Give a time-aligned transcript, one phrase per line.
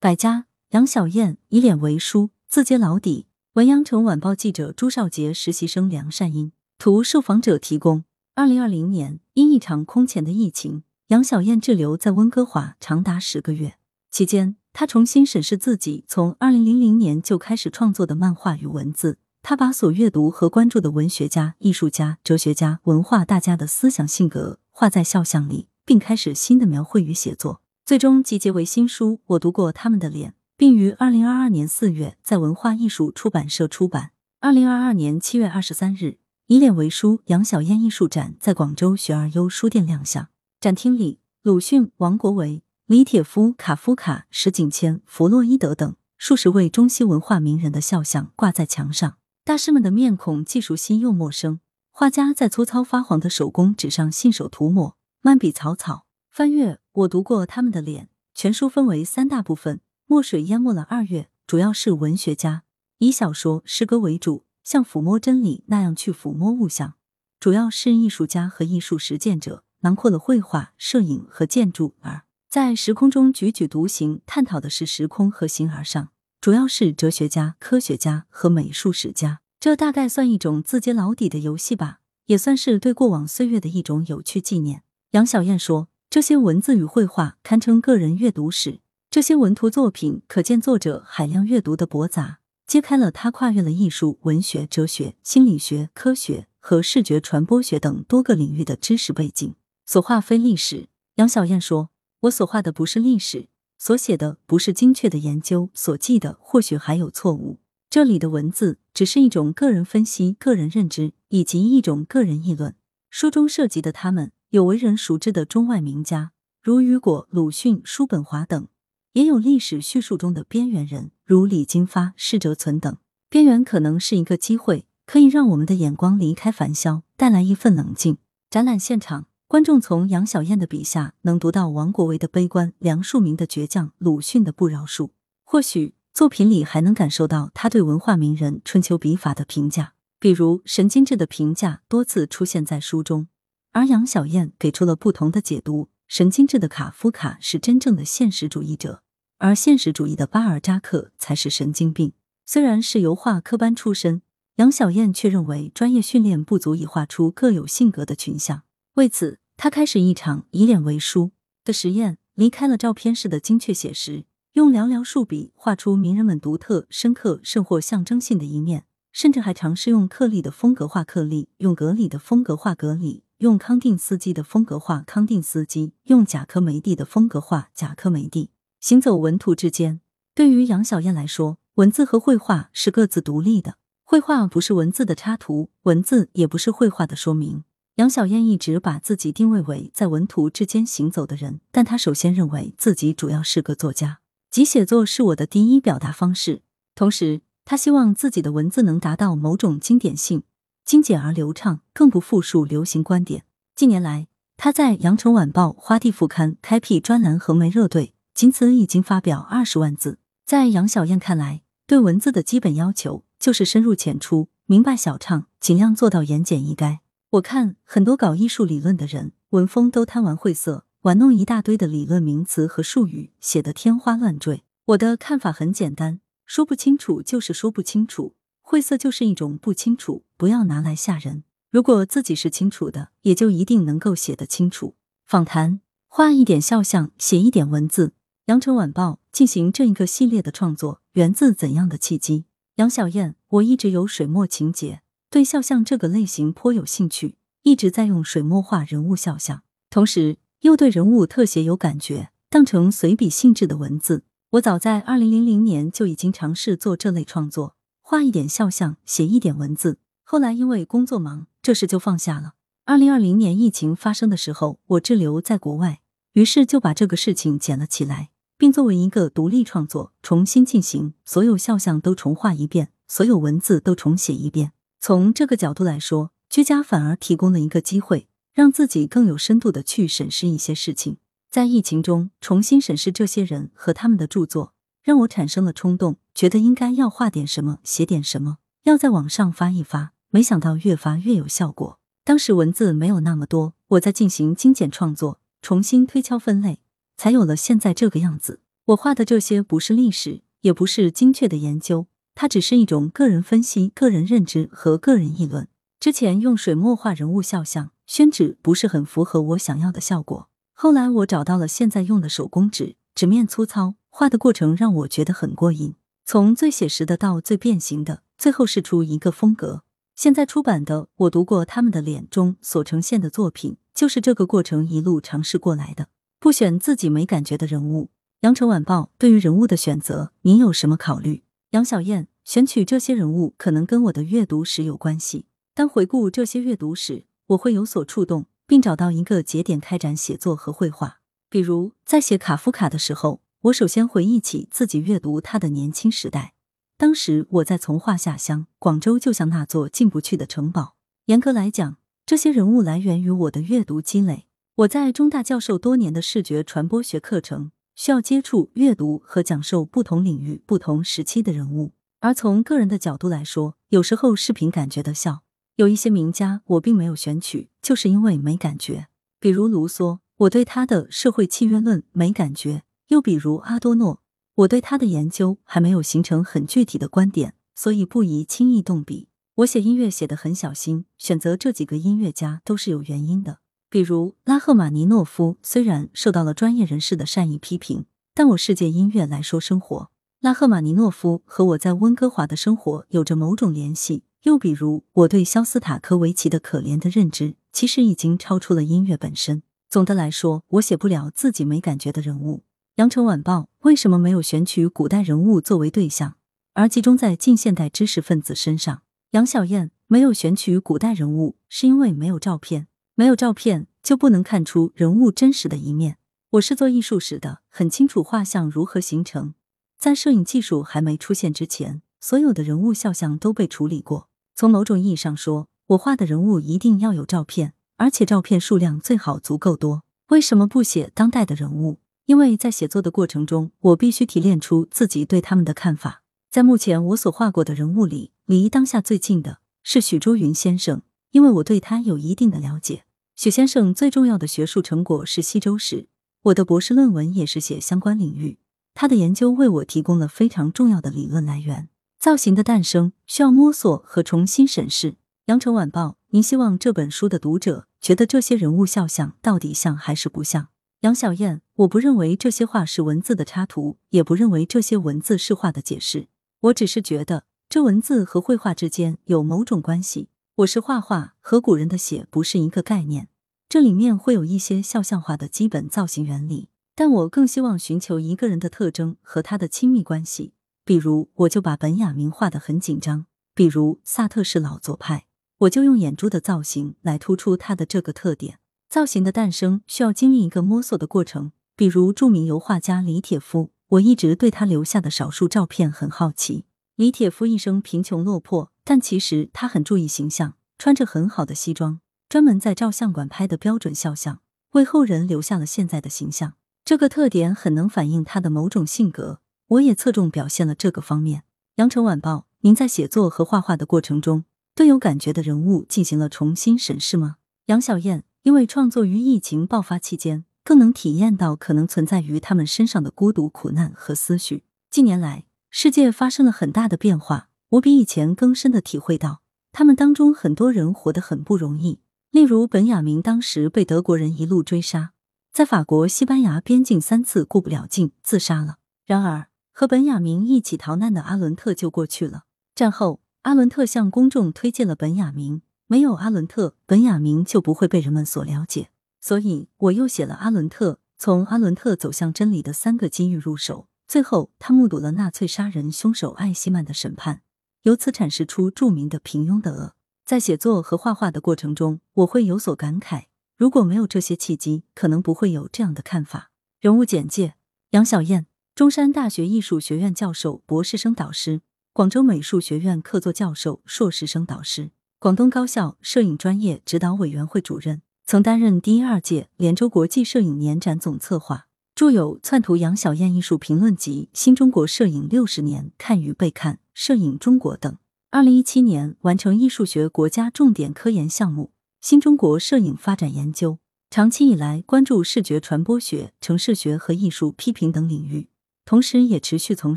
[0.00, 3.26] 百家，杨小燕以脸为书，自揭老底。
[3.54, 8.04] 文阳城晚报记者朱少杰，实习生梁善英，图受访者提供。
[8.36, 13.74] 二零二零年，因一场空前的疫情，杨小燕滞留在温哥华长达十个月。
[14.08, 19.18] 期间，她重新审视自己从二零零零年就开始创作的漫画与文字。
[19.42, 27.62] 她把所阅读和关注的文学家、艺术家、哲学家、文化大家的思想性格画在肖像里，并开始新的描绘与写作。
[27.88, 34.10] 最终集结为新书《我读过他们的脸》，并于二零二二年四月在文化艺术出版社出版。
[34.40, 40.28] 二零二二年七月二十三日，以脸为书杨小燕艺术展在广州学而优书店亮相。
[40.60, 49.16] 展厅里，鲁迅、王国维、李铁夫、卡夫卡、石景谦、弗洛伊德等数十位中西文化名人的肖像挂在墙上。
[49.46, 51.60] 大师们的面孔既熟悉又陌生，
[51.90, 56.04] 画家在粗糙发黄的手工纸上信手涂抹，漫笔草草。
[56.30, 58.08] 翻阅，我读过他们的脸。
[58.34, 62.64] 全书分为三大部分：墨水淹没了二月，主要是文学家
[62.98, 66.94] 以小说、诗歌为主，像抚摸真理那样去抚摸物象；
[67.38, 71.94] 主要是艺术家和艺术实践者，囊括了绘画、摄影和建筑。
[72.00, 76.10] 而在时空中踽踽独行，探讨的是时空和形而上，
[76.40, 79.40] 主要是哲学家、科学家和美术史家。
[79.60, 84.82] 这大概算一种自揭老底的游戏吧，也算是对过往岁月的一种有趣纪念。
[85.12, 85.88] 杨小燕说。
[86.10, 99.54] 这些文字与绘画堪称个人阅读史，这些文图作品可见作者海量阅读的博杂，揭开了他跨越了艺术、文学、哲学、心理学、科学和视觉传播学等多个领域的知识背景。
[99.84, 107.58] 所画非历史，杨小燕说：“我所画的不是历史，所写的不是精确的研究，所记的或许还有错误。
[107.90, 112.74] 这里的文字只是一种个人分析、个人认知以及一种个人议论。
[113.10, 116.32] 书中涉及的他们。”有为人熟知的中外名家，
[116.62, 118.68] 如雨果、鲁迅、叔本华等；
[119.12, 122.96] 也有历史叙述中的边缘人，如李金发、施哲存等。
[123.28, 128.16] 边缘可能是一个机会，可以让我们的眼光离开繁嚣，带来一份冷静。
[128.48, 135.10] 展览现场，观众从杨小燕的笔下能读到王国维的悲观、梁漱溟的倔强、鲁迅的不饶恕。
[135.44, 143.28] 或许作品里还能感受到他对文化名人春秋笔法的评价，比如神经质的评价多次出现在书中。
[143.72, 145.88] 而杨小燕给出了不同的解读。
[146.08, 149.02] 神经质的卡夫卡是真正的现实主义者，
[149.36, 152.14] 而现实主义的巴尔扎克才是神经病。
[152.46, 154.22] 虽然是油画科班出身，
[154.56, 158.62] 杨小燕却认为专业训练不足以画出各有性格的群像。
[158.94, 164.24] 为此，他开始一场以脸为书的实验，离开了照片式的精确写实，
[164.54, 173.24] 用寥寥数笔画出名人们独特、深刻甚或象征性的一面，甚至还尝试用克利的风格画克利，用格里的风格画格里。
[173.38, 178.50] 用康定斯基的风格画康定斯基，用贾科梅蒂的风格画贾科梅蒂。
[178.80, 180.00] 行走文图之间，
[180.34, 183.76] 对于杨小燕来说，文字和绘画是各自独立的。
[184.02, 187.62] 绘画不是文字的插图，文字也不是绘画的说明。
[187.94, 194.18] 杨小燕一直把自己定位为在文图之间行走的人，但她首先认为自己主要是个作家，
[194.50, 196.62] 即写作是我的第一表达方式。
[196.96, 200.42] 同时，她希望自己的文字能达到某种经典性。
[200.88, 203.44] 精简而流畅，更不复述流行观点。
[203.74, 204.26] 近年来，
[204.56, 210.18] 他在《羊城晚报》花地副刊开辟专栏和媒热队，仅此已经发表二十万字。
[210.46, 217.00] 在杨小燕看来，对文字的基本要求就是深入浅出、明白晓畅，尽量做到言简意赅。
[217.32, 224.64] 我看很多搞艺术理论的人，文风都贪玩晦涩，玩弄一大堆的理论名词和术语，写得天花乱坠。
[224.86, 228.36] 我的看法很简单，说不清楚就是说不清楚。
[228.70, 231.42] 晦涩就是一种不清楚，不要拿来吓人。
[231.70, 234.94] 如果自己是清楚的，也就一定能够写得清楚。
[235.24, 238.12] 访谈，画一点肖像，写一点文字。
[238.48, 242.44] 羊城晚报进行这一个系列的创作，源自怎样的契机？
[242.74, 245.00] 杨小燕，我一直有水墨情节，
[245.30, 254.24] 对肖像这个类型颇有兴趣，一直在用水墨画人物肖像，同时又对人物特写有感觉，当成随笔性质的文字。
[254.50, 257.76] 我早在二零零零年就已经尝试做这类创作。
[258.10, 259.98] 画一点肖像，写一点文字。
[260.24, 262.54] 后来因为工作忙，这事就放下了。
[262.86, 266.00] 二零二零年疫情发生的时候，我滞留在国外，
[266.32, 274.72] 于是就把这个事情捡了起来，并作为一个独立创作重新进行，所有肖像都重画一遍，所有文字都重写一遍。
[274.98, 281.18] 从这个角度来说，居家反而提供了一个机会，让自己更有深度的去审视一些事情。
[281.50, 284.72] 在疫情中重新审视这些人和他们的著作。
[285.04, 290.12] 让我产生了冲动，觉得应该要画点什么，写点什么，要在网上发一发。
[290.30, 291.98] 没想到越发越有效果。
[292.22, 296.78] 当时文字没有那么多，我在进行精简创作，重新推敲分类，
[297.16, 298.60] 才有了现在这个样子。
[298.84, 302.06] 我画的这些不是历史，也不是精确的研究，
[302.36, 305.66] 它只是一种个人分析、个人认知和个人议论。
[305.98, 310.48] 之前用水墨画人物肖像，宣纸不是很符合我想要的效果。
[310.72, 315.96] 后来我找到了现在用的手工纸，纸面粗糙，画的过程让我觉得很过瘾。
[316.30, 319.82] 从最写实的到最变形的，最后试出一个风格。
[320.14, 326.08] 现在出版的，我读过他们的脸中所呈现的作品，就是这个过程一路尝试过来的。
[326.38, 328.10] 不选自己没感觉的人物。
[328.40, 331.44] 羊城晚报对于人物的选择，您有什么考虑？
[331.70, 335.46] 杨小燕选取这些人物，可能跟我的阅读史有关系。
[335.72, 341.20] 当回顾这些阅读史，我会有所触动，并找到一个节点开展写作和绘画。
[341.48, 346.54] 比如在写卡夫卡的时候，我首先回忆起自己阅读他的年轻时代。
[346.96, 350.94] 当时我在从化下乡，广州就像那座进不去的城堡。
[351.26, 354.46] 严格来讲，这些人物来源于我的阅读积累。
[354.76, 361.94] 我在中大教授多年的视觉传播学课程，需要接触、阅读和讲授不同领域、不同时期的人物。
[362.20, 365.42] 而从个人的角度来说，有时候是凭感觉的笑。
[365.74, 369.08] 有一些名家我并没有选取，就是因为没感觉。
[369.40, 374.22] 比如卢梭，我对他的《社会契约论》没感觉；又比如阿多诺，
[374.54, 379.28] 我对他的研究还没有形成很具体的观点，所以不宜轻易动笔。
[379.56, 383.58] 我写音乐写得很小心，选择这几个音乐家都是有原因的。
[383.90, 390.10] 比如拉赫玛尼诺夫，虽然受到了专业人士的善意批评，但我世界音乐来说生活，
[390.40, 394.24] 拉赫玛尼诺夫和我在温哥华的生活有着某种联系。
[394.42, 399.62] 又比如，我对肖斯塔科维奇的可怜的认知，其实已经超出了音乐本身。
[399.90, 402.62] 总的来说，我写不了自己没感觉的人物。
[402.98, 406.34] 羊城晚报为什么没有选取古代人物作为对象，
[406.74, 409.02] 而集中在近现代知识分子身上？
[409.30, 416.18] 杨小燕没有选取古代人物，是因为没有照片，没有照片就不能看出人物真实的一面。
[416.50, 419.54] 我是做艺术史的，很清楚画像如何形成。
[419.96, 424.28] 在摄影技术还没出现之前，所有的人物肖像都被处理过。
[424.56, 430.02] 从某种意义上说，我画的人物一定要有照片，而且照片数量最好足够多。
[430.30, 432.00] 为什么不写当代的人物？
[432.28, 436.22] 因为在写作的过程中，我必须提炼出自己对他们的看法。
[436.50, 443.04] 在目前我所画过的人物里，离当下最近的是许倬云先生，因为我对他有一定的了解。
[443.34, 446.08] 许先生最重要的学术成果是西周史，
[446.42, 448.58] 我的博士论文也是写相关领域，
[448.92, 451.88] 他的研究为我提供了非常重要的理论来源。
[452.20, 455.16] 造型的诞生需要摸索和重新审视。
[455.46, 460.68] 羊城晚报，您希望这本书的读者觉得这些人物肖像到底像还是不像？
[461.02, 466.26] 杨小燕，我不认为这些画是文字的插图，也不认为这些文字是画的解释。
[466.62, 470.30] 我只是觉得这文字和绘画之间有某种关系。
[470.56, 473.28] 我是画画，和古人的写不是一个概念。
[473.68, 480.54] 这里面会有一些肖像画的基本造型原理，但我更希望寻求一个人的特征和他的亲密关系。
[480.84, 483.26] 比如，我就把本雅明画得很紧张。
[483.54, 485.26] 比如，萨特是老左派，
[485.58, 488.58] 我就用眼珠的造型来突出他的这个特点。
[488.88, 491.52] 造型的诞生需要经历一个摸索的过程。
[491.76, 496.64] 比如，著名油画家李铁夫，我一直对他留下的少数照片很好奇。
[496.96, 504.40] 李铁夫一生贫穷落魄，但其实他很注意形象，穿着很好的西装，专门在照相馆拍的标准肖像，
[504.72, 506.54] 为后人留下了现在的形象。
[506.84, 509.40] 这个特点很能反映他的某种性格。
[509.68, 511.44] 我也侧重表现了这个方面。
[511.76, 517.36] 羊城晚报，您在写作和画画的过程中，对有感觉的人物进行了重新审视吗？
[517.66, 524.64] 杨小燕，因为创作于疫情爆发期间，更能体验到可能存在于他们身上的孤独、苦难和思绪。
[524.90, 532.00] 近年来，世界发生了很大的变化，我比以前更深的体会到，他们当中很多人活得很不容易。
[532.30, 535.12] 例如，本雅明当时被德国人一路追杀，
[535.52, 538.78] 在法国、西班牙边境三次过不了境，自杀了。
[539.04, 542.44] 然而，和本雅明一起逃难的阿伦特就过去了。
[542.74, 548.90] 战后，阿伦特向公众推荐了本雅明，没有阿伦特，本雅明就不会被人们所了解。
[549.22, 553.88] 所以，我又写了阿伦特，从阿伦特走向真理的三个机遇入手。
[554.06, 557.40] 最后，他目睹了纳粹杀人凶手艾希曼的审判，
[557.84, 559.94] 由此阐释出著名的平庸的恶。
[560.26, 563.24] 在写作和画画的过程中，我会有所感慨。
[563.56, 566.50] 如果没有这些契机，可能不会有这样的看法。
[566.80, 567.54] 人物简介：
[567.92, 568.46] 杨小燕。
[568.74, 571.62] 中山大学艺术学院教授、博士生导师，
[571.94, 587.98] 广州美术学院客座教授、硕士生导师，广东高校摄影专业指导委员会主任，曾担任第、二届连州国际摄影年展总策划，著有《窜图杨小燕艺术评论集》《新中国摄影六十年看与被看》《摄影中国》等。
[588.30, 593.72] 二零一七年完成艺术学国家重点科研项目《新中国摄影发展研究》，
[594.10, 598.46] 长期以来关注视觉传播学、城市学和艺术批评等领域。
[598.84, 599.96] 同时也持续从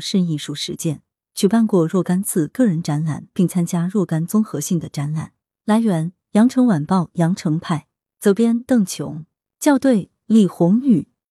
[0.00, 1.02] 事艺术实践，
[1.34, 5.32] 举办过若干次个人展览，并参加若干综合性的展览。
[5.64, 7.86] 来源：羊城晚报羊城派，
[8.18, 9.24] 责编：邓琼，
[9.60, 11.08] 校对：李红宇。